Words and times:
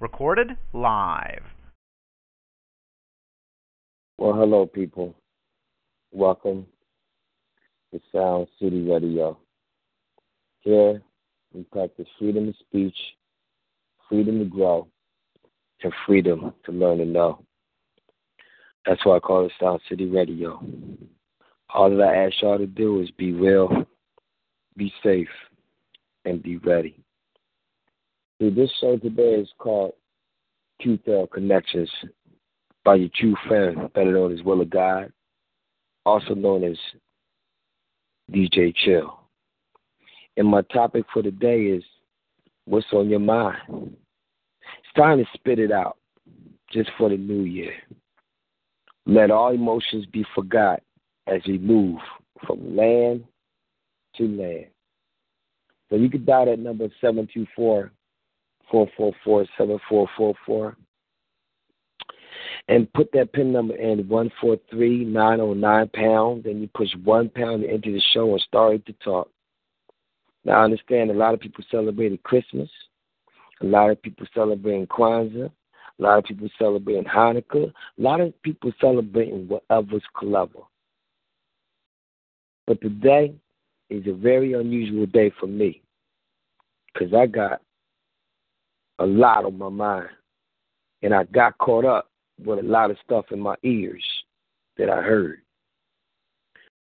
Recorded 0.00 0.56
live. 0.72 1.42
Well, 4.16 4.34
hello, 4.34 4.66
people. 4.66 5.14
Welcome 6.12 6.66
to 7.92 8.00
Sound 8.12 8.48
City 8.60 8.82
Radio. 8.82 9.38
Here, 10.60 11.02
we 11.52 11.62
practice 11.64 12.06
freedom 12.18 12.48
of 12.48 12.54
speech, 12.60 12.96
freedom 14.08 14.38
to 14.38 14.44
grow, 14.44 14.88
and 15.82 15.92
freedom 16.06 16.52
to 16.64 16.72
learn 16.72 17.00
and 17.00 17.12
know. 17.12 17.44
That's 18.86 19.04
why 19.04 19.16
I 19.16 19.20
call 19.20 19.46
it 19.46 19.52
Sound 19.60 19.80
City 19.88 20.06
Radio. 20.06 20.62
All 21.74 21.90
that 21.90 22.02
I 22.02 22.26
ask 22.26 22.34
y'all 22.40 22.58
to 22.58 22.66
do 22.66 23.00
is 23.00 23.10
be 23.12 23.32
real, 23.32 23.86
be 24.76 24.92
safe, 25.02 25.28
and 26.24 26.42
be 26.42 26.56
ready. 26.58 27.04
See, 28.40 28.50
this 28.50 28.70
show 28.80 28.96
today 28.96 29.34
is 29.34 29.48
called 29.58 29.94
Truth 30.80 31.00
Connections 31.32 31.90
by 32.84 32.94
your 32.94 33.08
true 33.12 33.34
friend, 33.48 33.92
better 33.94 34.12
known 34.12 34.32
as 34.32 34.44
Will 34.44 34.60
of 34.60 34.70
God, 34.70 35.12
also 36.06 36.34
known 36.34 36.62
as 36.62 36.76
DJ 38.32 38.72
Chill. 38.76 39.18
And 40.36 40.46
my 40.46 40.62
topic 40.62 41.04
for 41.12 41.20
today 41.20 41.62
is 41.62 41.82
what's 42.64 42.86
on 42.92 43.10
your 43.10 43.18
mind? 43.18 43.56
It's 43.68 44.92
time 44.96 45.18
to 45.18 45.24
spit 45.34 45.58
it 45.58 45.72
out 45.72 45.96
just 46.70 46.90
for 46.96 47.08
the 47.08 47.16
new 47.16 47.42
year. 47.42 47.72
Let 49.04 49.32
all 49.32 49.52
emotions 49.52 50.06
be 50.12 50.24
forgot 50.36 50.80
as 51.26 51.40
we 51.44 51.58
move 51.58 51.98
from 52.46 52.76
land 52.76 53.24
to 54.16 54.28
land. 54.28 54.66
So 55.90 55.96
you 55.96 56.08
can 56.08 56.24
dial 56.24 56.46
that 56.46 56.60
number 56.60 56.84
724 57.00 57.90
444 58.70 59.46
7444 59.56 60.76
and 62.68 62.92
put 62.92 63.10
that 63.12 63.32
pin 63.32 63.52
number 63.52 63.74
in 63.74 64.06
143909 64.08 65.88
pound. 65.94 66.44
Then 66.44 66.60
you 66.60 66.68
push 66.74 66.90
one 67.04 67.28
pound 67.30 67.62
to 67.62 67.68
enter 67.68 67.90
the 67.90 68.02
show 68.12 68.30
and 68.32 68.40
start 68.40 68.84
to 68.86 68.92
talk. 69.04 69.30
Now, 70.44 70.60
I 70.60 70.64
understand 70.64 71.10
a 71.10 71.14
lot 71.14 71.34
of 71.34 71.40
people 71.40 71.64
celebrating 71.70 72.18
Christmas, 72.18 72.70
a 73.60 73.66
lot 73.66 73.90
of 73.90 74.00
people 74.02 74.26
celebrating 74.34 74.86
Kwanzaa, 74.86 75.50
a 75.98 76.02
lot 76.02 76.18
of 76.18 76.24
people 76.24 76.48
celebrating 76.58 77.04
Hanukkah, 77.04 77.70
a 77.70 78.02
lot 78.02 78.20
of 78.20 78.40
people 78.42 78.72
celebrating 78.80 79.48
whatever's 79.48 80.04
clever. 80.14 80.60
But 82.66 82.80
today 82.80 83.34
is 83.90 84.06
a 84.06 84.12
very 84.12 84.52
unusual 84.52 85.06
day 85.06 85.32
for 85.40 85.46
me 85.46 85.82
because 86.92 87.12
I 87.14 87.26
got 87.26 87.62
a 88.98 89.06
lot 89.06 89.44
on 89.44 89.58
my 89.58 89.68
mind. 89.68 90.08
And 91.02 91.14
I 91.14 91.24
got 91.24 91.58
caught 91.58 91.84
up 91.84 92.10
with 92.44 92.58
a 92.58 92.62
lot 92.62 92.90
of 92.90 92.96
stuff 93.04 93.26
in 93.30 93.40
my 93.40 93.54
ears 93.62 94.04
that 94.76 94.90
I 94.90 95.00
heard. 95.02 95.42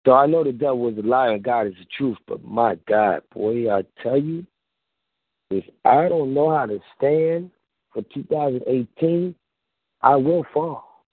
So 0.05 0.13
I 0.13 0.25
know 0.25 0.43
the 0.43 0.51
devil 0.51 0.79
was 0.79 0.97
a 0.97 1.01
liar 1.01 1.33
and 1.33 1.43
God 1.43 1.67
is 1.67 1.75
the 1.79 1.85
truth, 1.97 2.17
but 2.27 2.43
my 2.43 2.75
God, 2.87 3.21
boy, 3.33 3.73
I 3.73 3.83
tell 4.01 4.17
you, 4.17 4.45
if 5.49 5.63
I 5.85 6.09
don't 6.09 6.33
know 6.33 6.49
how 6.49 6.65
to 6.65 6.79
stand 6.97 7.51
for 7.93 8.03
2018, 8.13 9.33
I 10.01 10.15
will 10.15 10.45
fall. 10.53 11.05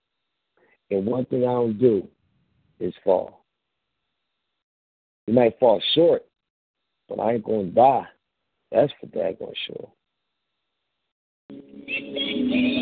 And 0.91 1.07
one 1.07 1.25
thing 1.27 1.43
I 1.43 1.53
don't 1.53 1.79
do 1.79 2.09
is 2.81 2.93
fall. 3.05 3.45
You 5.27 5.35
might 5.35 5.59
fall 5.61 5.81
short, 5.95 6.25
but 7.09 7.21
I 7.21 7.35
ain't 7.35 7.45
going 7.45 7.69
to 7.69 7.75
die. 7.75 8.09
That's 8.73 8.93
for 9.01 9.07
daggone 9.07 9.53
sure. 9.67 9.89
Oh, 11.51 11.57
no. 11.57 12.80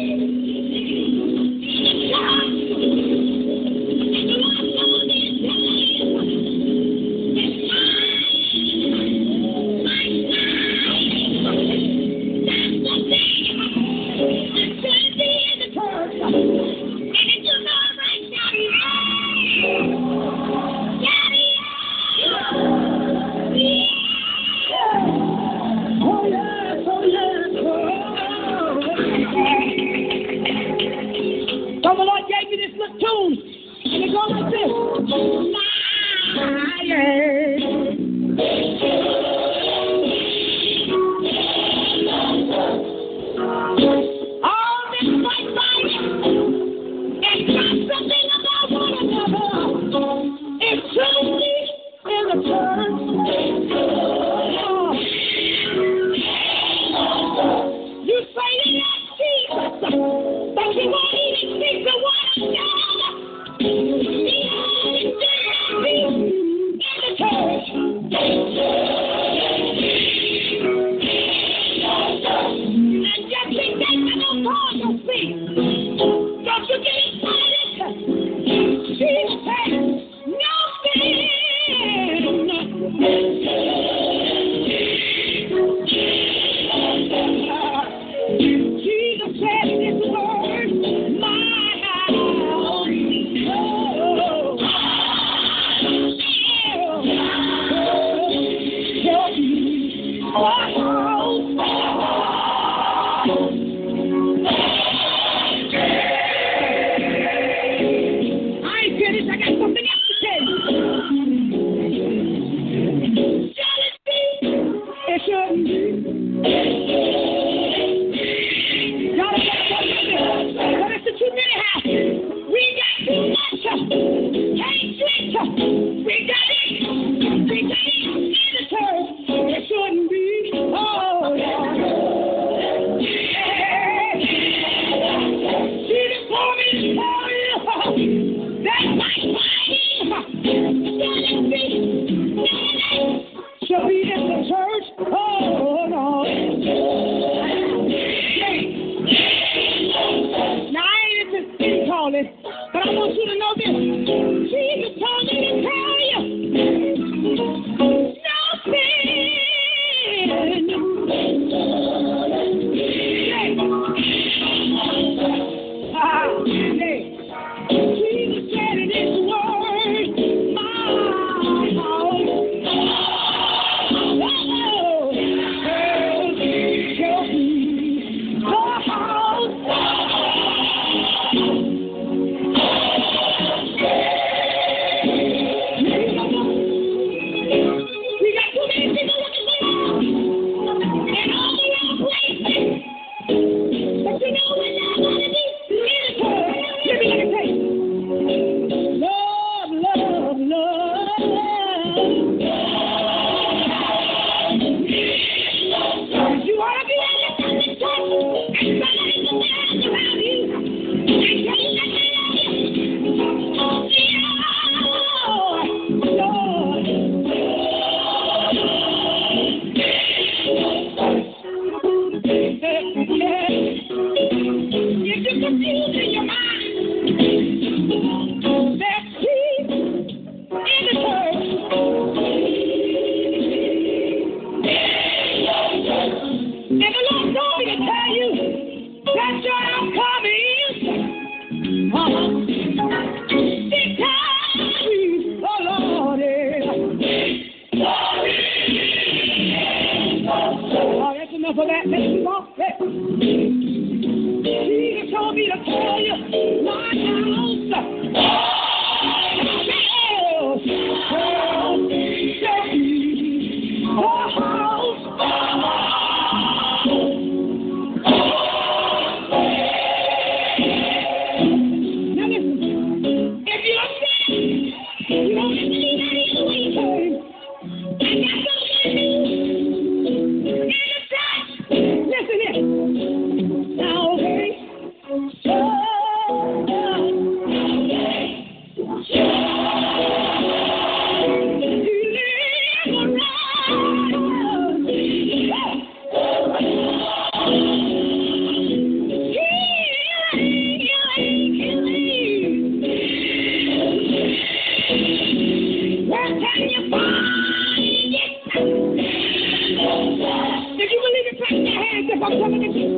I'm 312.21 312.41
coming 312.41 312.61
to 312.61 312.79
you. 312.79 312.89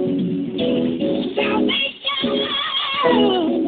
Salvation. 1.36 3.59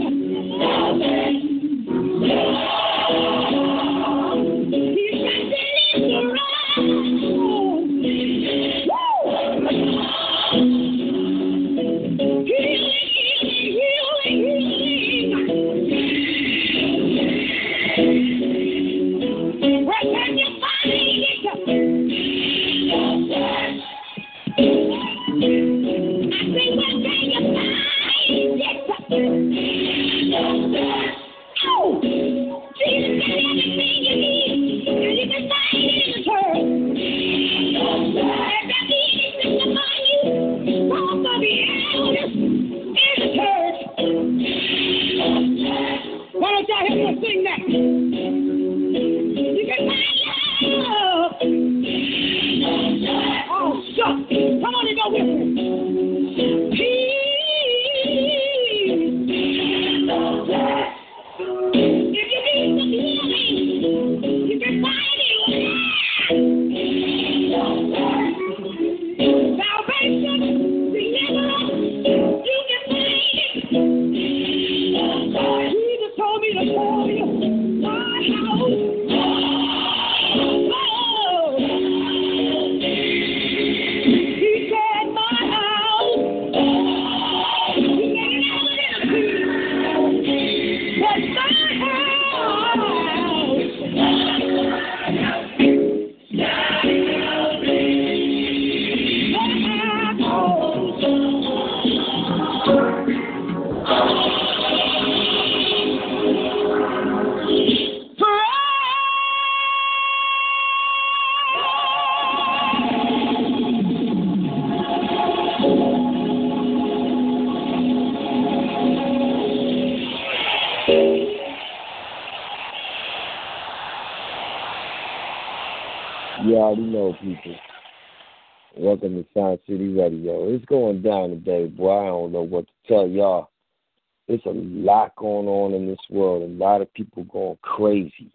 It's 134.28 134.46
a 134.46 134.50
lot 134.50 135.14
going 135.16 135.46
on 135.46 135.74
in 135.74 135.86
this 135.86 136.00
world. 136.08 136.42
A 136.42 136.46
lot 136.46 136.80
of 136.80 136.92
people 136.94 137.24
going 137.24 137.58
crazy. 137.62 138.32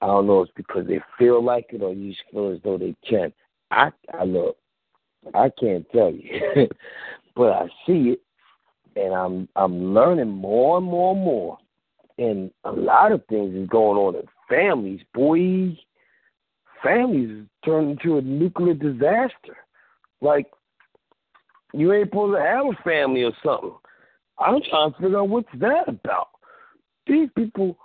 I 0.00 0.06
don't 0.06 0.26
know 0.26 0.42
it's 0.42 0.52
because 0.56 0.86
they 0.86 1.00
feel 1.18 1.42
like 1.44 1.66
it 1.70 1.82
or 1.82 1.92
you 1.92 2.10
just 2.10 2.24
feel 2.32 2.50
as 2.52 2.58
though 2.64 2.78
they 2.78 2.96
can. 3.08 3.32
I 3.70 3.92
I 4.12 4.24
look, 4.24 4.56
I 5.34 5.50
can't 5.60 5.88
tell 5.90 6.10
you, 6.10 6.68
but 7.36 7.52
I 7.52 7.68
see 7.86 8.16
it, 8.16 8.20
and 8.96 9.14
I'm 9.14 9.48
I'm 9.56 9.94
learning 9.94 10.30
more 10.30 10.78
and 10.78 10.86
more 10.86 11.14
and 11.14 11.24
more. 11.24 11.58
And 12.18 12.50
a 12.64 12.72
lot 12.72 13.12
of 13.12 13.24
things 13.26 13.54
is 13.54 13.68
going 13.68 13.98
on 13.98 14.16
in 14.16 14.26
families. 14.48 15.00
Boy, 15.14 15.78
families 16.82 17.46
turn 17.64 17.90
into 17.90 18.18
a 18.18 18.22
nuclear 18.22 18.74
disaster. 18.74 19.56
Like 20.20 20.46
you 21.72 21.92
ain't 21.92 22.08
supposed 22.08 22.36
to 22.36 22.42
have 22.42 22.66
a 22.66 22.82
family 22.82 23.22
or 23.22 23.32
something. 23.44 23.74
I'm 24.38 24.60
trying 24.68 24.92
to 24.92 24.98
figure 24.98 25.18
out 25.18 25.28
what's 25.28 25.48
that 25.58 25.88
about. 25.88 26.28
These 27.06 27.28
people, 27.36 27.76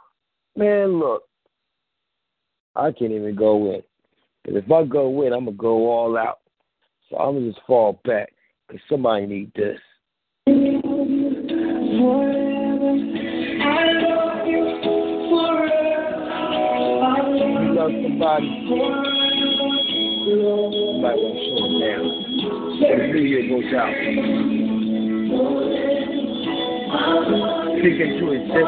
man, 0.56 1.00
look, 1.00 1.24
I 2.75 2.92
can't 2.92 3.12
even 3.12 3.36
go 3.36 3.74
in. 3.74 3.84
Because 4.44 4.63
if 4.63 4.72
I 4.72 4.84
go 4.86 5.22
in, 5.24 5.34
I'm 5.34 5.46
going 5.46 5.58
to 5.58 5.62
go 5.62 5.92
all 5.92 6.18
out. 6.18 6.39
So 7.10 7.18
I'm 7.18 7.34
going 7.36 7.46
to 7.46 7.51
just 7.51 7.65
fall 7.65 8.00
back 8.06 8.32
because 8.68 8.82
somebody 8.89 9.25
need 9.25 9.51
this. 9.56 9.80
You 10.48 10.82
love 17.74 17.92
somebody, 18.04 18.46
you 18.46 18.75
might 21.01 21.18
want 21.18 21.36
to 21.36 21.42
slow 21.50 21.65
it 21.65 21.80
down. 21.86 22.25
The 22.45 23.09
video 23.11 23.39
goes 23.49 23.73
out 23.73 23.93
speak 27.85 28.01
into 28.01 28.31
existence. 28.31 28.65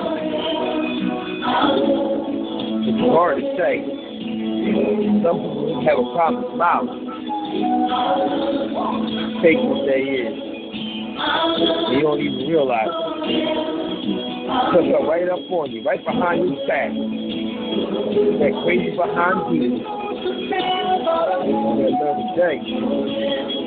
It's 2.86 3.02
hard 3.10 3.42
to 3.42 3.44
say. 3.58 3.82
Some 5.24 5.38
people 5.42 5.82
have 5.88 5.98
a 5.98 6.06
problem 6.14 6.44
smiling. 6.54 7.02
Take 9.42 9.58
what 9.58 9.90
they 9.90 10.06
is. 10.22 10.38
You 11.98 12.02
don't 12.04 12.22
even 12.22 12.46
realize 12.48 12.94
it. 12.94 13.58
Comes 14.72 14.94
up 14.94 15.02
right 15.10 15.28
up 15.30 15.50
on 15.50 15.72
you, 15.72 15.84
right 15.84 16.04
behind 16.06 16.46
your 16.46 16.68
back. 16.68 16.92
That 18.38 18.54
crazy 18.64 18.96
behind 18.96 19.56
you. 19.56 19.82
Another 21.88 22.28
day. 22.38 23.67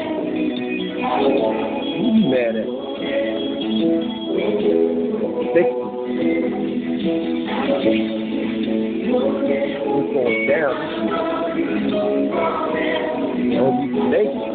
You 1.19 2.13
mad 2.31 2.55
at? 2.55 2.65
me. 2.65 2.71
It's 9.93 10.07
going 10.13 10.47
down. 10.47 10.75
Don't 13.51 13.77
be 13.81 13.87
naked. 14.09 14.51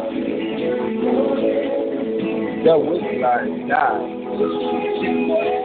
That 2.65 2.77
was 2.79 3.01
like 3.21 3.47
die. 3.69 5.56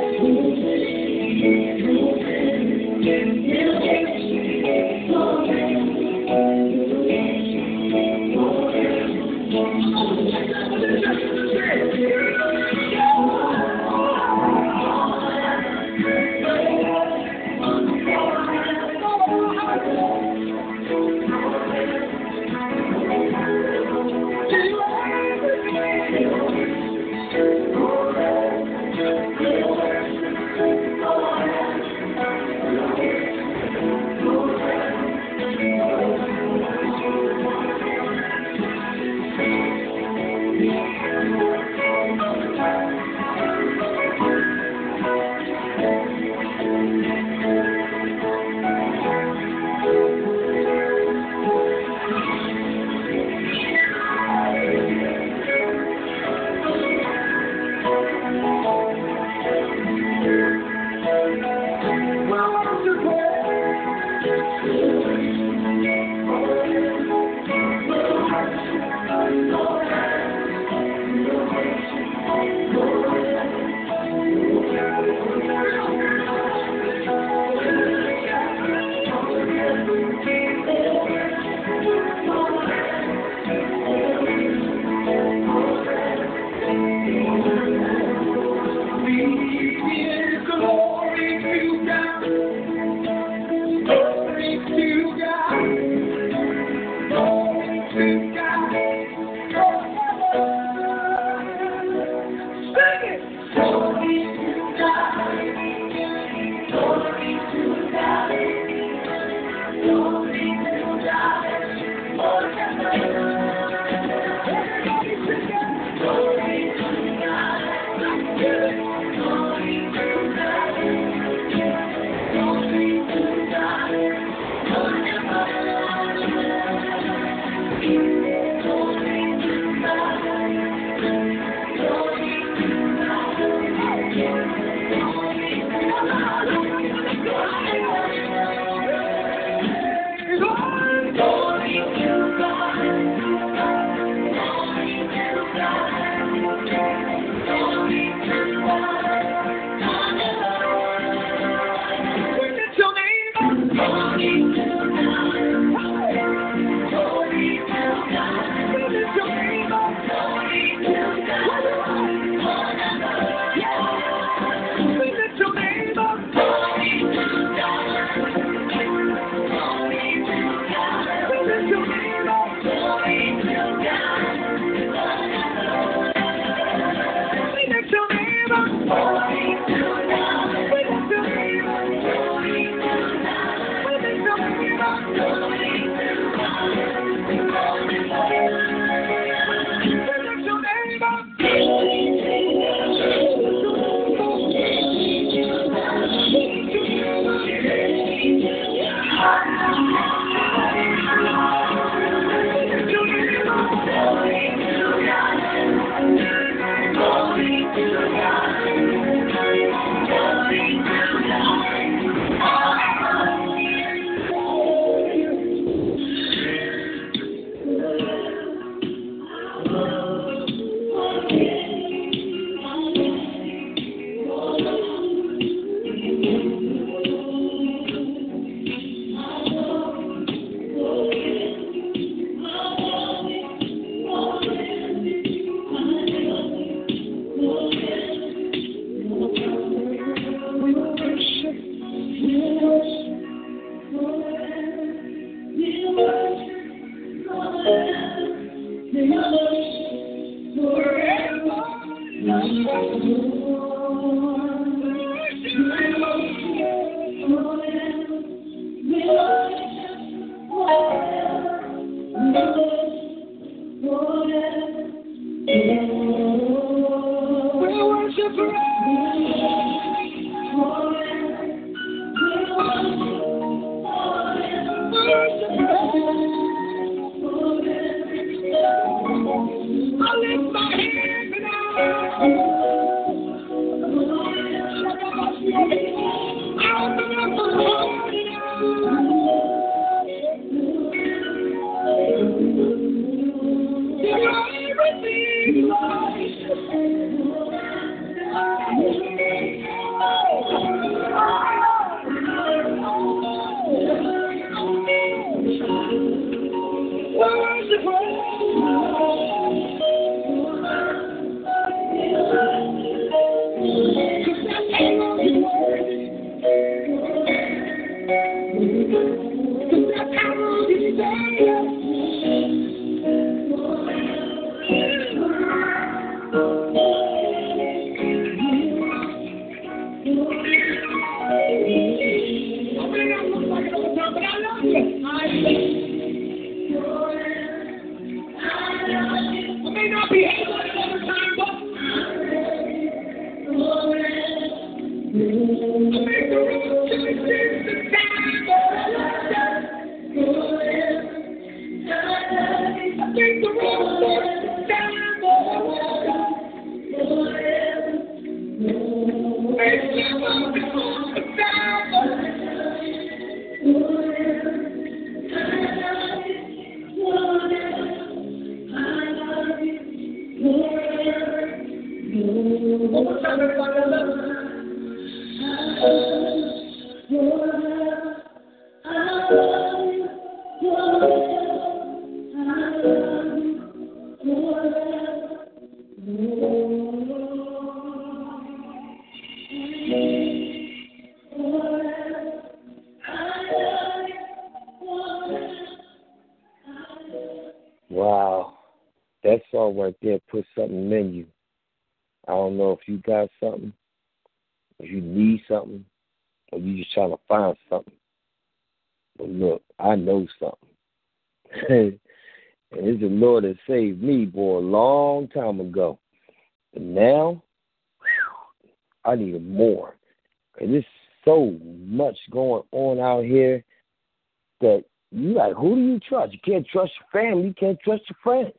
can't 426.45 426.67
trust 426.69 426.93
your 427.01 427.23
family. 427.23 427.49
You 427.49 427.55
can't 427.55 427.79
trust 427.81 428.03
your 428.09 428.19
friends. 428.23 428.55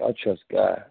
I 0.00 0.12
trust 0.22 0.42
God. 0.50 0.84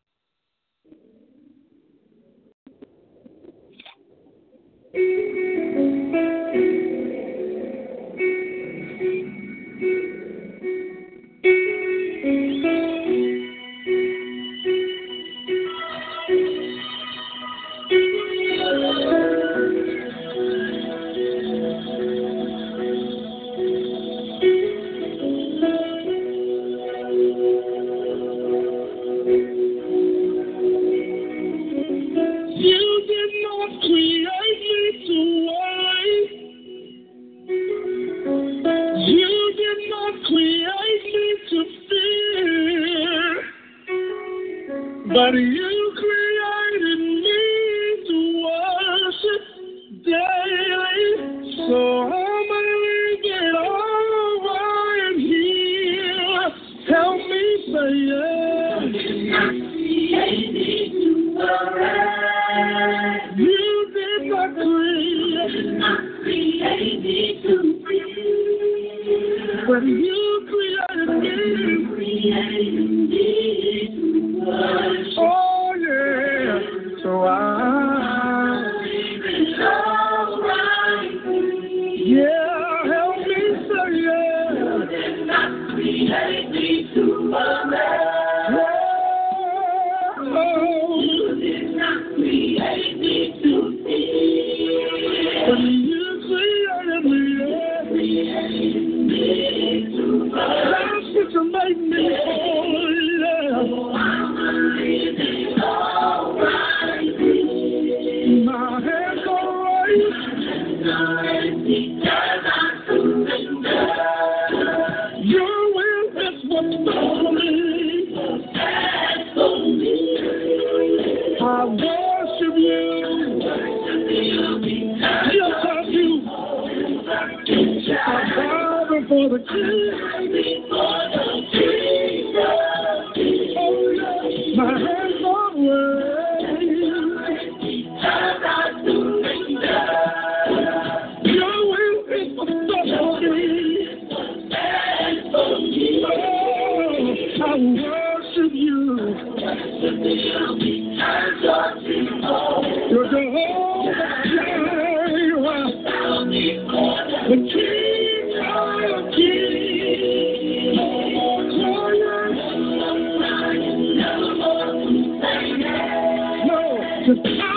Just. 167.06 167.53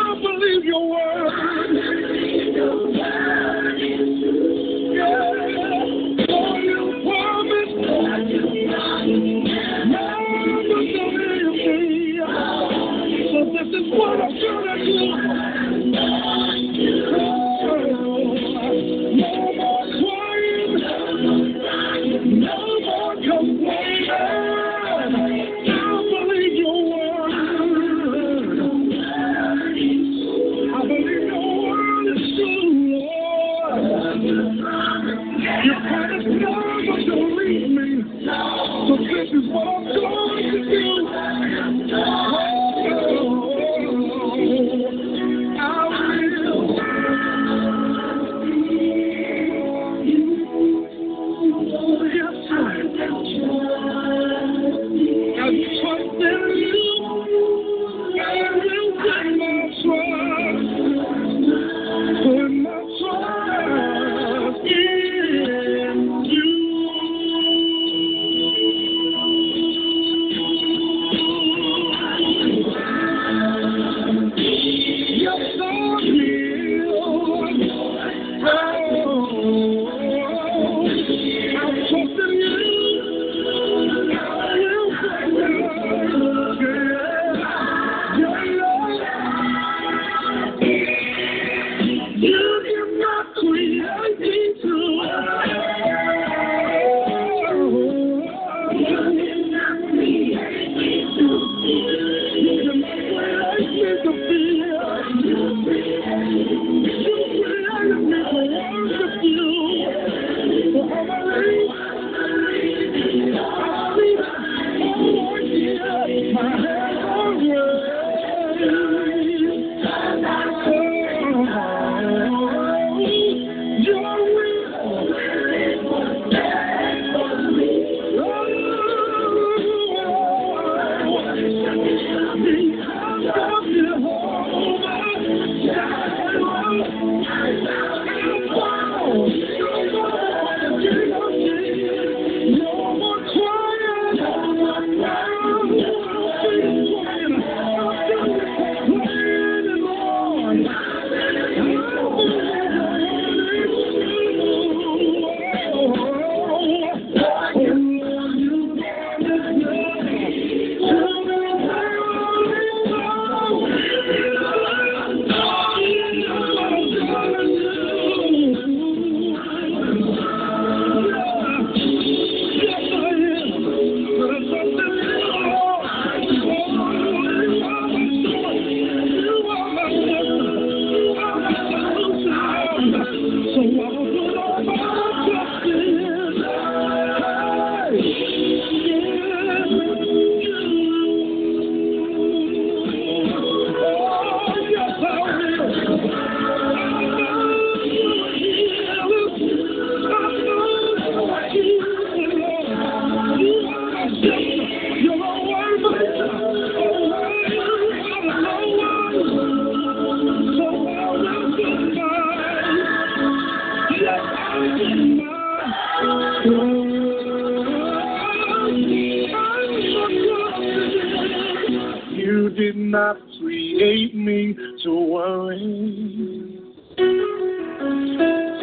You 222.27 222.51
did 222.51 222.77
not 222.77 223.17
create 223.41 224.15
me 224.15 224.57
to 224.85 224.91
worry. 224.91 226.57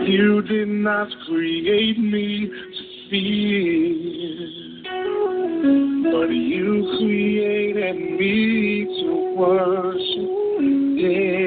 You 0.07 0.41
did 0.43 0.67
not 0.67 1.07
create 1.27 1.97
me 1.97 2.47
to 2.47 2.83
fear. 3.09 3.93
But 6.11 6.29
you 6.29 6.97
created 6.99 7.95
me 8.19 8.85
to 8.85 9.11
worship. 9.35 10.29
Yeah. 11.01 11.42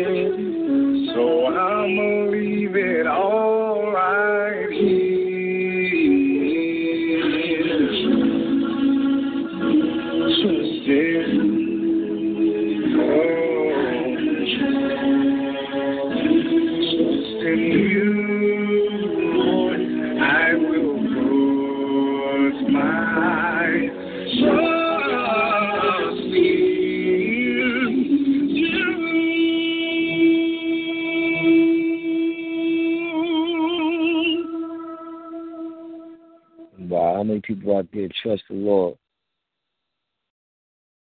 people 37.66 37.78
out 37.78 37.88
there 37.92 38.08
trust 38.22 38.42
the 38.48 38.54
Lord. 38.54 38.96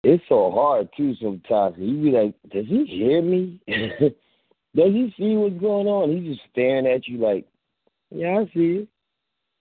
It's 0.02 0.22
so 0.28 0.50
hard 0.50 0.88
too 0.96 1.14
sometimes. 1.20 1.76
You 1.78 2.02
be 2.02 2.10
like, 2.10 2.34
does 2.50 2.66
he 2.66 2.84
hear 2.84 3.22
me? 3.22 3.60
does 3.68 4.92
he 4.92 5.12
see 5.18 5.36
what's 5.36 5.60
going 5.60 5.86
on? 5.86 6.16
He's 6.16 6.36
just 6.36 6.48
staring 6.52 6.86
at 6.86 7.08
you 7.08 7.18
like, 7.18 7.46
yeah, 8.10 8.38
I 8.40 8.44
see 8.54 8.82
it. 8.82 8.88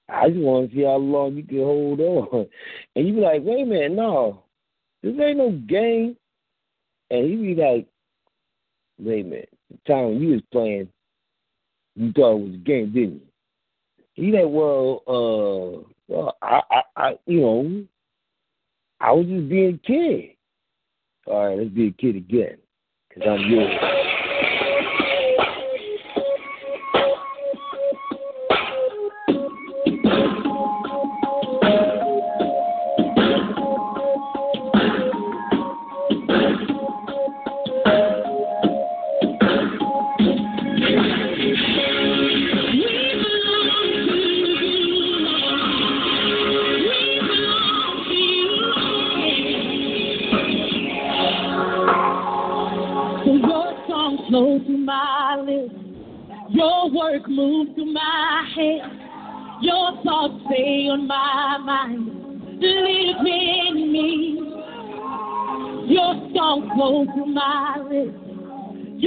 I 0.08 0.30
just 0.30 0.40
want 0.40 0.70
to 0.70 0.76
see 0.76 0.84
how 0.84 0.98
long 0.98 1.36
you 1.36 1.44
can 1.44 1.58
hold 1.58 2.00
on. 2.00 2.48
And 2.96 3.08
you 3.08 3.16
be 3.16 3.22
like, 3.22 3.42
wait 3.44 3.64
a 3.64 3.66
minute, 3.66 3.92
no, 3.94 4.44
this 5.02 5.16
ain't 5.20 5.38
no 5.38 5.52
game. 5.52 6.16
And 7.10 7.26
he 7.26 7.36
be 7.36 7.56
like, 7.56 7.88
wait 9.00 9.26
a 9.26 9.28
minute, 9.28 9.50
the 9.72 9.92
time 9.92 10.22
you 10.22 10.34
was 10.34 10.42
playing, 10.52 10.90
you 11.96 12.12
thought 12.14 12.38
it 12.38 12.46
was 12.46 12.54
a 12.54 12.58
game, 12.58 12.94
didn't 12.94 13.14
you? 13.14 13.22
He 14.14 14.32
like, 14.32 14.46
well, 14.48 15.02
uh, 15.08 15.95
well, 16.08 16.38
I, 16.42 16.62
I, 16.70 16.82
I, 16.96 17.20
you 17.26 17.42
know, 17.42 17.84
I 19.00 19.12
was 19.12 19.26
just 19.26 19.50
being 19.50 19.76
a 19.84 19.88
kid. 19.88 20.32
All 21.28 21.48
right, 21.48 21.58
let's 21.58 21.70
be 21.72 21.88
a 21.88 21.92
kid 21.92 22.16
again, 22.16 22.58
cause 23.14 23.24
I'm 23.28 23.50
yours. 23.50 23.95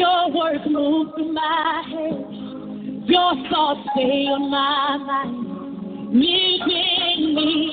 Your 0.09 0.33
words 0.33 0.65
move 0.67 1.15
through 1.15 1.33
my 1.35 1.83
head. 1.87 2.17
Your 3.07 3.35
thoughts 3.51 3.81
stay 3.93 4.25
on 4.33 4.51
my 4.51 4.97
mind. 5.05 6.15
Live 6.15 6.67
me, 6.67 7.73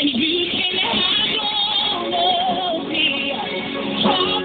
and 0.00 0.10
you 0.10 0.50
can 0.50 0.74
have 0.82 2.12
all 2.12 2.80
of 2.82 2.88
me. 2.88 4.39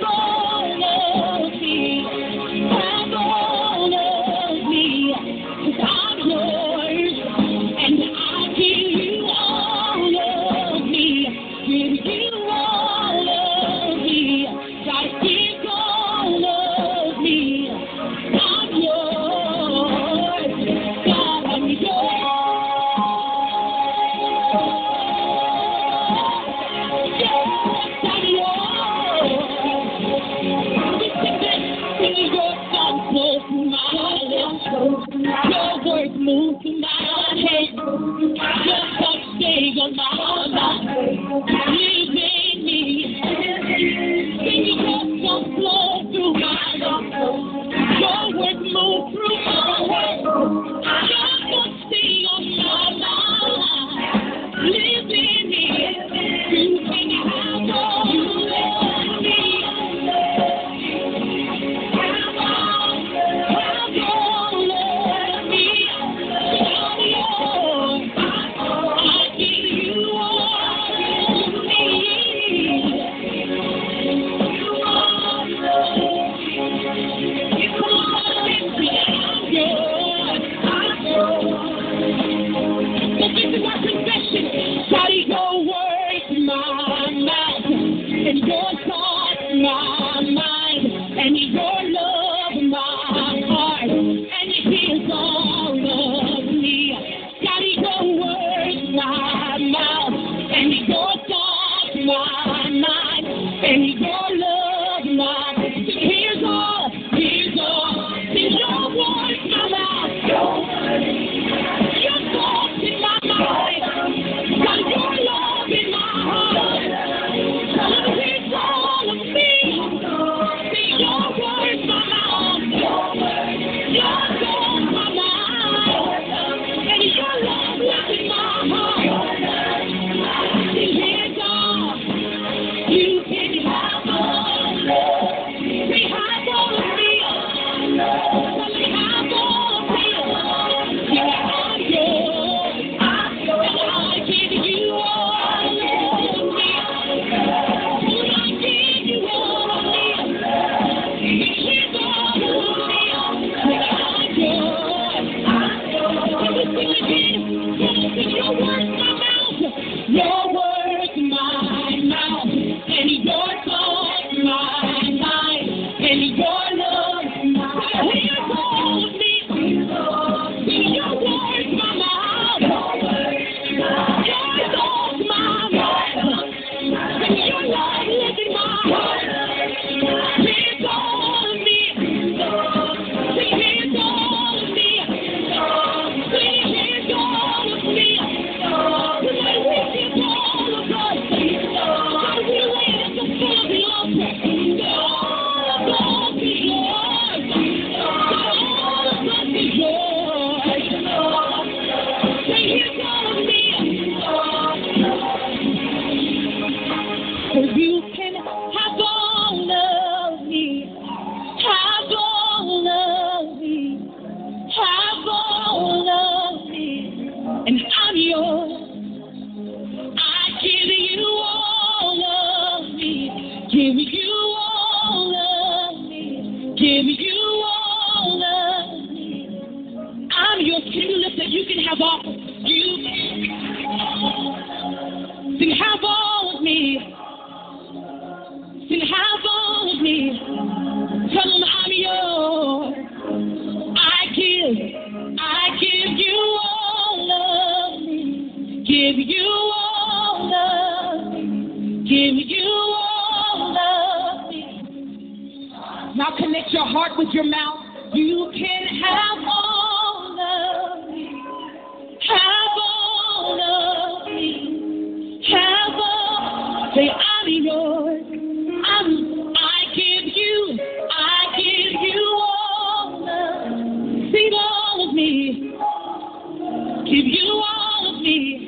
me 278.26 278.64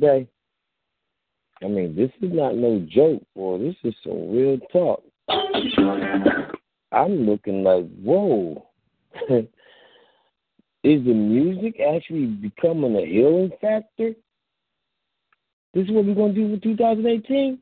day, 0.00 0.28
I 1.62 1.68
mean, 1.68 1.94
this 1.96 2.10
is 2.20 2.34
not 2.34 2.56
no 2.56 2.86
joke, 2.90 3.22
boy. 3.34 3.58
This 3.58 3.76
is 3.84 3.94
some 4.02 4.30
real 4.30 4.58
talk. 4.72 5.02
I'm 6.92 7.26
looking 7.26 7.62
like, 7.64 7.86
whoa. 8.02 8.66
is 9.30 9.46
the 10.82 11.14
music 11.14 11.80
actually 11.80 12.26
becoming 12.26 12.96
a 12.96 13.06
healing 13.06 13.50
factor? 13.60 14.12
This 15.72 15.86
is 15.86 15.90
what 15.90 16.04
we're 16.04 16.14
going 16.14 16.34
to 16.34 16.40
do 16.40 16.54
for 16.54 16.62
2018? 16.62 17.58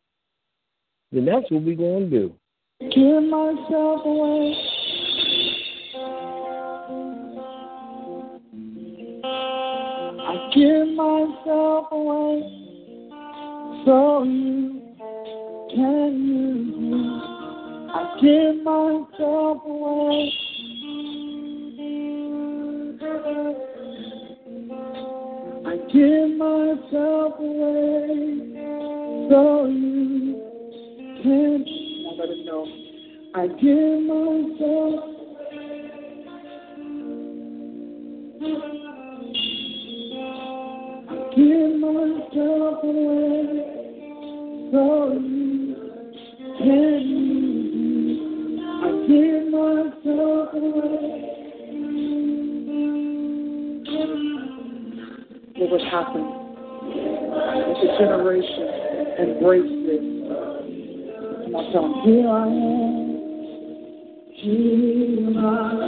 Then 1.12 1.24
that's 1.24 1.50
what 1.50 1.62
we're 1.62 1.76
going 1.76 2.10
to 2.10 2.18
do. 2.18 2.34
Give 2.80 3.22
myself 3.22 4.00
away. 4.04 4.71
give 10.54 10.88
myself 10.88 11.86
away 11.92 12.42
so 13.86 14.22
you 14.24 14.82
can 15.74 16.12
use 16.26 16.76
me. 16.76 17.20
I 17.94 18.18
give 18.20 18.62
myself 18.62 19.62
away. 19.64 20.32
I 25.64 25.76
give 25.90 26.30
myself 26.36 27.32
away 27.38 28.08
so 29.30 29.66
you 29.66 30.36
can. 31.22 31.64
Know. 32.44 32.66
I 33.34 33.46
give 33.46 34.00
myself. 34.02 35.04
Away 38.42 38.81
give 41.36 41.80
myself 41.80 42.84
away 42.84 43.72
you 44.72 45.76
can 46.58 47.02
give 49.06 49.46
myself 49.50 50.54
away. 50.54 51.32
What 55.54 55.70
generation 57.98 58.68
embraced 59.20 59.78
this? 59.86 60.04
My 61.52 61.62
son, 61.72 61.88
here 62.04 62.28
I 62.28 62.46
am. 62.46 63.02
Here 64.34 65.38
I 65.38 65.50
am. 65.72 65.81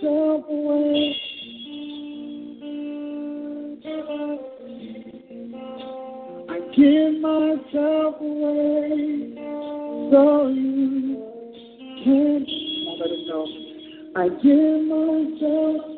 jump 0.00 0.46
away. 0.48 1.16
I 6.48 6.58
give 6.76 7.20
myself 7.20 8.14
away 8.20 9.34
so 10.10 10.48
you 10.48 11.22
can't. 12.04 12.48
I 14.14 14.28
give 14.42 14.82
myself 14.84 15.91